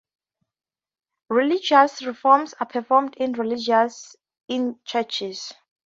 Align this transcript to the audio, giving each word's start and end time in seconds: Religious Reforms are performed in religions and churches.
Religious 1.29 2.01
Reforms 2.03 2.55
are 2.59 2.65
performed 2.65 3.13
in 3.17 3.33
religions 3.33 4.15
and 4.49 4.83
churches. 4.83 5.53